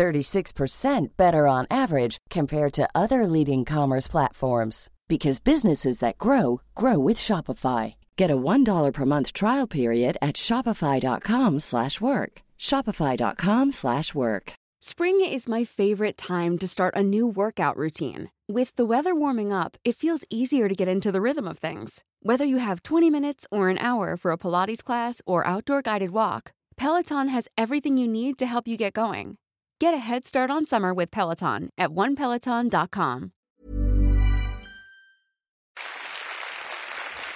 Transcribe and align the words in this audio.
36% 0.00 1.08
better 1.18 1.46
on 1.46 1.66
average 1.70 2.16
compared 2.30 2.72
to 2.72 2.88
other 2.94 3.26
leading 3.26 3.66
commerce 3.66 4.08
platforms 4.08 4.88
because 5.08 5.40
businesses 5.40 5.98
that 5.98 6.16
grow 6.16 6.62
grow 6.74 6.98
with 6.98 7.18
Shopify. 7.18 7.96
Get 8.16 8.30
a 8.30 8.42
$1 8.52 8.92
per 8.94 9.04
month 9.04 9.34
trial 9.34 9.66
period 9.66 10.16
at 10.22 10.36
shopify.com/work. 10.36 12.32
shopify.com/work. 12.68 14.52
Spring 14.82 15.20
is 15.36 15.52
my 15.54 15.62
favorite 15.64 16.16
time 16.16 16.56
to 16.58 16.66
start 16.66 16.96
a 16.96 17.02
new 17.02 17.26
workout 17.40 17.76
routine. 17.76 18.30
With 18.58 18.70
the 18.76 18.86
weather 18.92 19.14
warming 19.22 19.52
up, 19.52 19.76
it 19.84 20.00
feels 20.02 20.24
easier 20.30 20.66
to 20.68 20.80
get 20.80 20.88
into 20.88 21.12
the 21.12 21.20
rhythm 21.20 21.46
of 21.46 21.58
things. 21.58 21.90
Whether 22.28 22.46
you 22.52 22.58
have 22.68 22.82
20 22.82 23.10
minutes 23.10 23.46
or 23.50 23.68
an 23.68 23.78
hour 23.90 24.16
for 24.16 24.30
a 24.32 24.38
Pilates 24.38 24.82
class 24.82 25.20
or 25.26 25.46
outdoor 25.52 25.82
guided 25.82 26.10
walk, 26.10 26.42
Peloton 26.80 27.28
has 27.28 27.52
everything 27.58 27.98
you 27.98 28.08
need 28.08 28.38
to 28.38 28.46
help 28.46 28.66
you 28.66 28.76
get 28.78 28.94
going. 28.94 29.36
Get 29.82 29.94
a 29.94 29.96
head 29.96 30.26
start 30.26 30.50
on 30.50 30.66
summer 30.66 30.92
with 30.92 31.10
Peloton 31.10 31.70
at 31.78 31.88
onepeloton.com. 31.88 33.30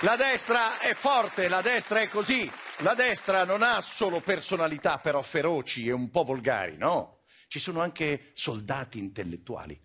La 0.03 0.17
destra 0.17 0.79
è 0.79 0.93
forte, 0.93 1.49
la 1.49 1.63
destra 1.63 2.03
è 2.03 2.09
così. 2.09 2.47
La 2.81 2.93
destra 2.93 3.47
non 3.47 3.63
ha 3.63 3.81
solo 3.81 4.21
personalità 4.21 4.99
però 4.99 5.23
feroci 5.23 5.87
e 5.87 5.93
un 5.93 6.11
po' 6.11 6.23
volgari, 6.23 6.77
no. 6.77 7.21
Ci 7.49 7.59
sono 7.59 7.81
anche 7.81 8.33
soldati 8.35 8.99
intellettuali, 8.99 9.81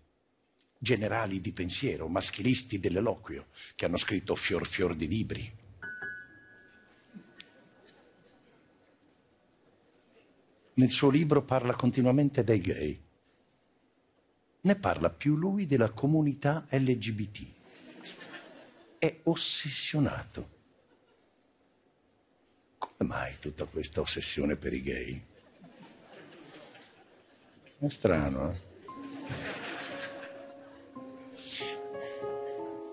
generali 0.76 1.40
di 1.40 1.52
pensiero, 1.52 2.08
maschilisti 2.08 2.78
dell'eloquio, 2.78 3.46
che 3.74 3.86
hanno 3.86 3.96
scritto 3.96 4.34
fior 4.34 4.66
fior 4.66 4.94
di 4.94 5.08
libri. 5.08 5.50
Nel 10.80 10.88
suo 10.88 11.10
libro 11.10 11.42
parla 11.42 11.74
continuamente 11.74 12.42
dei 12.42 12.58
gay. 12.58 12.98
Ne 14.62 14.76
parla 14.76 15.10
più 15.10 15.36
lui 15.36 15.66
della 15.66 15.90
comunità 15.90 16.66
LGBT 16.70 17.46
è 18.96 19.20
ossessionato. 19.24 20.48
Come 22.78 23.10
mai 23.10 23.38
tutta 23.38 23.66
questa 23.66 24.00
ossessione 24.00 24.56
per 24.56 24.72
i 24.72 24.80
gay? 24.80 25.22
È 27.78 27.88
strano, 27.88 28.50
eh? 28.50 28.60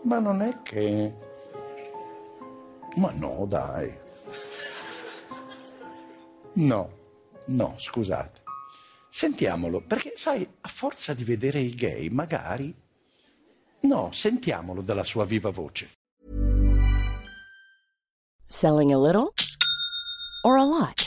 Ma 0.03 0.19
non 0.19 0.41
è 0.41 0.61
che... 0.61 1.13
Ma 2.95 3.11
no, 3.13 3.45
dai. 3.47 3.97
No, 6.53 6.96
no, 7.47 7.75
scusate. 7.77 8.43
Sentiamolo, 9.09 9.81
perché 9.81 10.13
sai, 10.15 10.47
a 10.61 10.67
forza 10.67 11.13
di 11.13 11.23
vedere 11.23 11.59
i 11.59 11.73
gay, 11.73 12.09
magari... 12.09 12.73
No, 13.81 14.09
sentiamolo 14.11 14.81
dalla 14.81 15.03
sua 15.03 15.25
viva 15.25 15.49
voce. 15.49 15.89
Selling 18.47 18.91
a 18.91 18.97
little 18.97 19.33
or 20.43 20.57
a 20.57 20.63
lot? 20.63 21.06